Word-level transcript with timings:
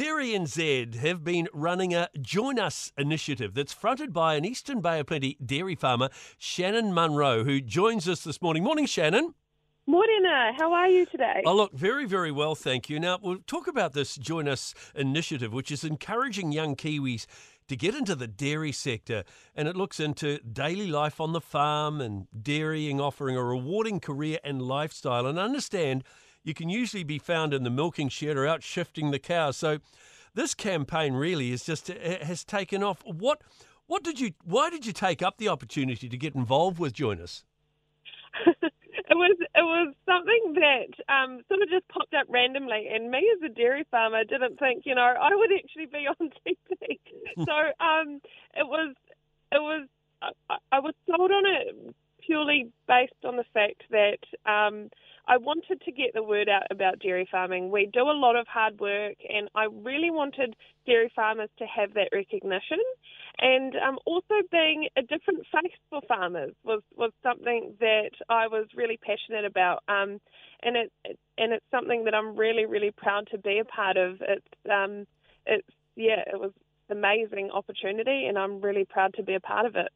Dairy 0.00 0.30
NZ 0.30 0.94
have 0.94 1.22
been 1.22 1.46
running 1.52 1.92
a 1.92 2.08
Join 2.18 2.58
Us 2.58 2.90
initiative 2.96 3.52
that's 3.52 3.74
fronted 3.74 4.14
by 4.14 4.34
an 4.34 4.46
Eastern 4.46 4.80
Bay 4.80 4.98
of 4.98 5.06
Plenty 5.08 5.36
dairy 5.44 5.74
farmer, 5.74 6.08
Shannon 6.38 6.94
Munro, 6.94 7.44
who 7.44 7.60
joins 7.60 8.08
us 8.08 8.24
this 8.24 8.40
morning. 8.40 8.64
Morning, 8.64 8.86
Shannon. 8.86 9.34
Morena, 9.86 10.28
uh, 10.28 10.52
how 10.56 10.72
are 10.72 10.88
you 10.88 11.04
today? 11.04 11.42
Oh, 11.44 11.54
look, 11.54 11.74
very, 11.74 12.06
very 12.06 12.32
well, 12.32 12.54
thank 12.54 12.88
you. 12.88 12.98
Now, 12.98 13.18
we'll 13.20 13.40
talk 13.46 13.66
about 13.66 13.92
this 13.92 14.16
Join 14.16 14.48
Us 14.48 14.74
initiative, 14.94 15.52
which 15.52 15.70
is 15.70 15.84
encouraging 15.84 16.50
young 16.50 16.76
Kiwis 16.76 17.26
to 17.68 17.76
get 17.76 17.94
into 17.94 18.14
the 18.14 18.26
dairy 18.26 18.72
sector. 18.72 19.24
And 19.54 19.68
it 19.68 19.76
looks 19.76 20.00
into 20.00 20.38
daily 20.38 20.86
life 20.86 21.20
on 21.20 21.34
the 21.34 21.42
farm 21.42 22.00
and 22.00 22.26
dairying, 22.42 23.02
offering 23.02 23.36
a 23.36 23.44
rewarding 23.44 24.00
career 24.00 24.38
and 24.42 24.62
lifestyle. 24.62 25.26
And 25.26 25.38
understand 25.38 26.04
you 26.42 26.54
can 26.54 26.68
usually 26.68 27.04
be 27.04 27.18
found 27.18 27.52
in 27.52 27.62
the 27.62 27.70
milking 27.70 28.08
shed 28.08 28.36
or 28.36 28.46
out 28.46 28.62
shifting 28.62 29.10
the 29.10 29.18
cows. 29.18 29.56
So 29.56 29.78
this 30.34 30.54
campaign 30.54 31.14
really 31.14 31.52
is 31.52 31.64
just 31.64 31.88
has 31.88 32.44
taken 32.44 32.82
off. 32.82 33.02
What 33.04 33.42
what 33.86 34.04
did 34.04 34.20
you 34.20 34.32
why 34.44 34.70
did 34.70 34.86
you 34.86 34.92
take 34.92 35.22
up 35.22 35.38
the 35.38 35.48
opportunity 35.48 36.08
to 36.08 36.16
get 36.16 36.34
involved 36.34 36.78
with 36.78 36.92
Join 36.92 37.20
Us? 37.20 37.44
it 38.46 39.16
was 39.16 39.36
it 39.40 39.62
was 39.62 39.94
something 40.06 40.54
that 40.54 41.12
um, 41.12 41.40
sort 41.48 41.62
of 41.62 41.68
just 41.68 41.88
popped 41.88 42.14
up 42.14 42.26
randomly, 42.28 42.88
and 42.92 43.10
me 43.10 43.28
as 43.36 43.50
a 43.50 43.52
dairy 43.52 43.84
farmer 43.90 44.22
didn't 44.24 44.58
think 44.58 44.84
you 44.86 44.94
know 44.94 45.02
I 45.02 45.34
would 45.34 45.50
actually 45.52 45.86
be 45.86 46.06
on 46.20 46.30
TV. 46.46 46.98
so 47.44 47.84
um, 47.84 48.20
it 48.54 48.66
was 48.66 48.94
it 49.52 49.60
was 49.60 49.88
I, 50.22 50.56
I 50.72 50.80
was 50.80 50.94
sold 51.06 51.30
on 51.30 51.44
it 51.46 51.89
purely 52.30 52.70
based 52.86 53.24
on 53.24 53.36
the 53.36 53.44
fact 53.52 53.82
that 53.90 54.22
um, 54.48 54.88
I 55.26 55.36
wanted 55.36 55.80
to 55.82 55.92
get 55.92 56.14
the 56.14 56.22
word 56.22 56.48
out 56.48 56.62
about 56.70 57.00
dairy 57.00 57.28
farming. 57.28 57.70
We 57.70 57.90
do 57.92 58.02
a 58.02 58.14
lot 58.14 58.36
of 58.36 58.46
hard 58.46 58.78
work, 58.78 59.16
and 59.28 59.48
I 59.56 59.64
really 59.64 60.10
wanted 60.10 60.54
dairy 60.86 61.10
farmers 61.14 61.50
to 61.58 61.66
have 61.66 61.94
that 61.94 62.10
recognition. 62.12 62.78
And 63.40 63.74
um, 63.76 63.98
also 64.06 64.34
being 64.52 64.88
a 64.96 65.02
different 65.02 65.40
face 65.52 65.74
for 65.88 66.00
farmers 66.06 66.52
was, 66.64 66.82
was 66.96 67.10
something 67.22 67.74
that 67.80 68.10
I 68.28 68.46
was 68.46 68.66
really 68.76 68.98
passionate 68.98 69.44
about. 69.44 69.82
Um, 69.88 70.20
and 70.62 70.76
it, 70.76 70.92
and 71.36 71.52
it's 71.52 71.64
something 71.70 72.04
that 72.04 72.14
I'm 72.14 72.36
really 72.36 72.66
really 72.66 72.90
proud 72.90 73.28
to 73.32 73.38
be 73.38 73.58
a 73.58 73.64
part 73.64 73.96
of. 73.96 74.18
It's 74.20 74.46
um, 74.70 75.06
it's 75.46 75.66
yeah, 75.96 76.22
it 76.26 76.38
was 76.38 76.52
an 76.90 76.98
amazing 76.98 77.50
opportunity, 77.50 78.26
and 78.26 78.38
I'm 78.38 78.60
really 78.60 78.84
proud 78.84 79.14
to 79.14 79.22
be 79.22 79.34
a 79.34 79.40
part 79.40 79.66
of 79.66 79.74
it. 79.74 79.88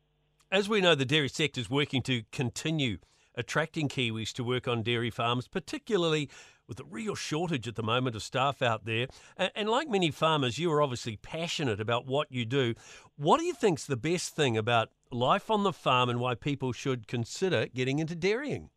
As 0.51 0.69
we 0.69 0.81
know, 0.81 0.95
the 0.95 1.05
dairy 1.05 1.29
sector 1.29 1.61
is 1.61 1.71
working 1.71 2.03
to 2.03 2.23
continue 2.31 2.99
attracting 3.35 3.89
Kiwis 3.89 4.33
to 4.35 4.45
work 4.45 4.69
on 4.69 4.83
dairy 4.83 5.11
farms, 5.11 5.49
particularly 5.49 6.31
with 6.69 6.77
the 6.77 6.85
real 6.85 7.15
shortage 7.15 7.69
at 7.69 7.75
the 7.75 7.83
moment 7.83 8.17
of 8.17 8.23
staff 8.23 8.63
out 8.63 8.85
there. 8.85 9.09
And, 9.37 9.69
like 9.69 9.89
many 9.89 10.11
farmers, 10.11 10.59
you 10.59 10.73
are 10.73 10.81
obviously 10.81 11.17
passionate 11.17 11.81
about 11.81 12.07
what 12.07 12.31
you 12.31 12.45
do. 12.45 12.75
What 13.17 13.39
do 13.39 13.45
you 13.45 13.53
think's 13.55 13.85
the 13.85 13.97
best 13.97 14.35
thing 14.35 14.57
about 14.57 14.91
life 15.11 15.51
on 15.51 15.63
the 15.63 15.73
farm 15.73 16.09
and 16.09 16.21
why 16.21 16.35
people 16.35 16.73
should 16.73 17.09
consider 17.09 17.67
getting 17.67 17.99
into 17.99 18.15
dairying? 18.15 18.71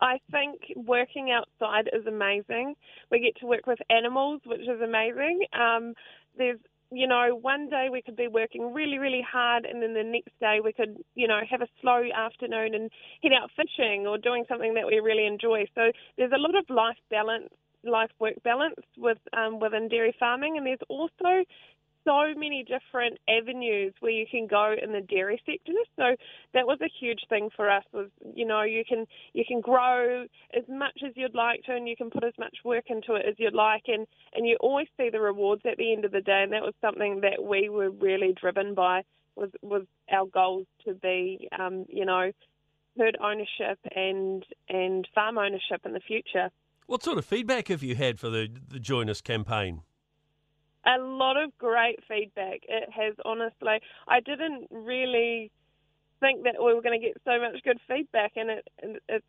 I 0.00 0.18
think 0.30 0.60
working 0.76 1.30
outside 1.30 1.88
is 1.92 2.06
amazing. 2.06 2.74
We 3.10 3.20
get 3.20 3.36
to 3.40 3.46
work 3.46 3.66
with 3.66 3.78
animals, 3.90 4.40
which 4.44 4.62
is 4.62 4.80
amazing. 4.82 5.46
Um, 5.52 5.94
there's 6.36 6.58
you 6.96 7.06
know, 7.06 7.38
one 7.40 7.68
day 7.68 7.88
we 7.90 8.02
could 8.02 8.16
be 8.16 8.28
working 8.28 8.72
really, 8.72 8.98
really 8.98 9.22
hard, 9.22 9.64
and 9.64 9.82
then 9.82 9.94
the 9.94 10.02
next 10.02 10.32
day 10.40 10.58
we 10.62 10.72
could, 10.72 10.96
you 11.14 11.28
know, 11.28 11.40
have 11.48 11.62
a 11.62 11.68
slow 11.80 12.02
afternoon 12.14 12.74
and 12.74 12.90
head 13.22 13.32
out 13.32 13.50
fishing 13.56 14.06
or 14.06 14.18
doing 14.18 14.44
something 14.48 14.74
that 14.74 14.86
we 14.86 15.00
really 15.00 15.26
enjoy. 15.26 15.64
So 15.74 15.92
there's 16.16 16.32
a 16.32 16.38
lot 16.38 16.54
of 16.54 16.64
life 16.68 16.98
balance, 17.10 17.48
life 17.84 18.10
work 18.18 18.34
balance 18.42 18.74
with 18.96 19.18
um, 19.36 19.60
within 19.60 19.88
dairy 19.88 20.14
farming, 20.18 20.56
and 20.56 20.66
there's 20.66 20.78
also 20.88 21.44
so 22.04 22.34
many 22.36 22.64
different 22.64 23.18
avenues 23.28 23.94
where 24.00 24.12
you 24.12 24.26
can 24.30 24.46
go 24.46 24.74
in 24.80 24.92
the 24.92 25.00
dairy 25.00 25.40
sector. 25.46 25.72
So 25.96 26.16
that 26.52 26.66
was 26.66 26.78
a 26.82 26.90
huge 27.00 27.20
thing 27.28 27.48
for 27.54 27.70
us. 27.70 27.84
Was 27.92 28.08
you 28.34 28.46
know 28.46 28.62
you 28.62 28.84
can 28.86 29.06
you 29.32 29.44
can 29.46 29.60
grow 29.60 30.24
as 30.56 30.64
much 30.68 31.00
as 31.04 31.12
you'd 31.16 31.34
like 31.34 31.62
to, 31.64 31.74
and 31.74 31.88
you 31.88 31.96
can 31.96 32.10
put 32.10 32.24
as 32.24 32.34
much 32.38 32.56
work 32.64 32.84
into 32.88 33.14
it 33.14 33.26
as 33.28 33.34
you'd 33.38 33.54
like, 33.54 33.84
and 33.88 34.06
and 34.34 34.46
you 34.46 34.56
always 34.60 34.88
see 34.96 35.10
the 35.10 35.20
rewards 35.20 35.62
at 35.64 35.78
the 35.78 35.92
end 35.92 36.04
of 36.04 36.12
the 36.12 36.20
day. 36.20 36.42
And 36.42 36.52
that 36.52 36.62
was 36.62 36.74
something 36.80 37.20
that 37.22 37.42
we 37.42 37.68
were 37.68 37.90
really 37.90 38.34
driven 38.38 38.74
by. 38.74 39.02
Was 39.36 39.50
was 39.62 39.82
our 40.12 40.26
goals 40.26 40.66
to 40.86 40.94
be 40.94 41.48
um, 41.58 41.86
you 41.88 42.04
know 42.04 42.30
herd 42.98 43.16
ownership 43.20 43.78
and 43.94 44.44
and 44.68 45.08
farm 45.14 45.38
ownership 45.38 45.80
in 45.84 45.92
the 45.92 46.00
future. 46.00 46.50
What 46.86 47.02
sort 47.02 47.16
of 47.16 47.24
feedback 47.24 47.68
have 47.68 47.82
you 47.82 47.94
had 47.94 48.20
for 48.20 48.28
the 48.28 48.48
the 48.68 48.78
Join 48.78 49.08
Us 49.08 49.20
campaign? 49.20 49.82
A 50.86 50.98
lot 51.00 51.36
of 51.42 51.56
great 51.58 52.00
feedback. 52.08 52.60
It 52.68 52.88
has 52.90 53.14
honestly, 53.24 53.80
I 54.08 54.20
didn't 54.20 54.68
really 54.70 55.50
think 56.20 56.44
that 56.44 56.56
we 56.58 56.74
were 56.74 56.82
going 56.82 57.00
to 57.00 57.06
get 57.06 57.16
so 57.24 57.38
much 57.40 57.62
good 57.64 57.78
feedback, 57.88 58.32
and 58.36 58.50
it, 58.50 58.68
it's, 59.08 59.26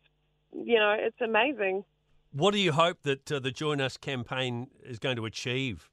you 0.52 0.78
know, 0.78 0.96
it's 0.98 1.20
amazing. 1.20 1.84
What 2.32 2.52
do 2.52 2.58
you 2.58 2.72
hope 2.72 3.02
that 3.02 3.32
uh, 3.32 3.38
the 3.38 3.50
Join 3.50 3.80
Us 3.80 3.96
campaign 3.96 4.68
is 4.82 4.98
going 4.98 5.16
to 5.16 5.24
achieve? 5.24 5.88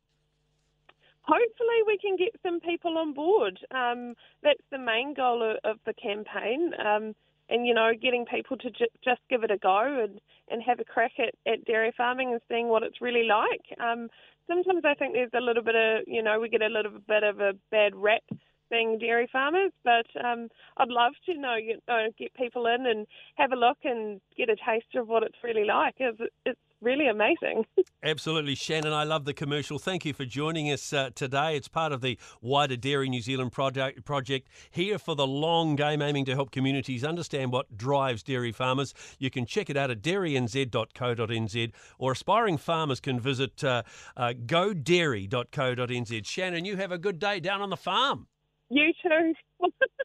Hopefully, 1.22 1.80
we 1.88 1.98
can 1.98 2.18
get 2.18 2.36
some 2.44 2.60
people 2.60 2.98
on 2.98 3.14
board. 3.14 3.60
Um, 3.72 4.16
that's 4.42 4.64
the 4.72 4.78
main 4.78 5.14
goal 5.14 5.42
of, 5.42 5.58
of 5.64 5.80
the 5.86 5.94
campaign. 5.94 6.72
Um, 6.86 7.16
and 7.54 7.68
you 7.68 7.74
know, 7.74 7.92
getting 7.94 8.26
people 8.26 8.58
to 8.58 8.72
ju- 8.72 8.98
just 9.04 9.22
give 9.30 9.44
it 9.44 9.52
a 9.52 9.58
go 9.58 10.04
and, 10.04 10.20
and 10.50 10.62
have 10.64 10.80
a 10.80 10.84
crack 10.84 11.12
at, 11.20 11.36
at 11.52 11.64
dairy 11.66 11.94
farming 11.96 12.32
and 12.32 12.42
seeing 12.50 12.68
what 12.68 12.82
it's 12.82 13.00
really 13.00 13.28
like. 13.28 13.80
Um, 13.80 14.10
sometimes 14.48 14.82
I 14.84 14.96
think 14.96 15.14
there's 15.14 15.30
a 15.36 15.40
little 15.40 15.64
bit 15.64 15.76
of, 15.76 16.04
you 16.08 16.24
know, 16.24 16.40
we 16.40 16.50
get 16.50 16.64
a 16.64 16.68
little 16.68 16.94
bit 17.08 17.24
of 17.24 17.40
a 17.40 17.54
bad 17.70 17.96
rap 17.96 18.24
being 18.74 18.98
dairy 18.98 19.30
farmers, 19.32 19.72
but 19.84 20.08
um, 20.26 20.48
I'd 20.78 20.90
love 20.90 21.14
to 21.28 21.38
know, 21.38 21.56
you 21.56 21.78
know, 21.88 22.08
get 22.18 22.34
people 22.34 22.66
in 22.66 22.88
and 22.88 23.06
have 23.36 23.52
a 23.52 23.56
look 23.56 23.78
and 23.84 24.20
get 24.36 24.50
a 24.50 24.56
taste 24.56 24.96
of 24.96 25.08
what 25.08 25.22
it's 25.22 25.38
really 25.44 25.66
like. 25.66 25.94
It's, 26.00 26.20
it's 26.44 26.60
really 26.82 27.08
amazing. 27.08 27.66
Absolutely, 28.04 28.56
Shannon. 28.56 28.92
I 28.92 29.04
love 29.04 29.26
the 29.26 29.34
commercial. 29.34 29.78
Thank 29.78 30.06
you 30.06 30.14
for 30.14 30.26
joining 30.26 30.72
us 30.72 30.92
uh, 30.92 31.12
today. 31.14 31.56
It's 31.56 31.68
part 31.68 31.92
of 31.92 32.02
the 32.02 32.18
wider 32.42 32.76
Dairy 32.76 33.10
New 33.10 33.22
Zealand 33.22 33.52
project, 33.52 34.04
project 34.06 34.50
here 34.72 34.98
for 34.98 35.16
the 35.16 35.28
long 35.28 35.76
game, 35.76 36.02
aiming 36.02 36.26
to 36.26 36.34
help 36.34 36.50
communities 36.50 37.04
understand 37.04 37.52
what 37.52 37.78
drives 37.78 38.24
dairy 38.24 38.52
farmers. 38.52 38.96
You 39.20 39.30
can 39.30 39.46
check 39.46 39.70
it 39.70 39.78
out 39.78 39.92
at 39.92 40.02
dairynz.co.nz 40.02 41.72
or 42.00 42.12
aspiring 42.12 42.58
farmers 42.58 43.00
can 43.00 43.20
visit 43.20 43.64
uh, 43.64 43.84
uh, 44.18 44.34
godairy.co.nz. 44.34 46.26
Shannon, 46.26 46.66
you 46.66 46.78
have 46.78 46.92
a 46.92 46.98
good 46.98 47.20
day 47.20 47.40
down 47.40 47.62
on 47.62 47.70
the 47.70 47.78
farm. 47.78 48.28
You 48.70 48.94
too. 49.04 49.34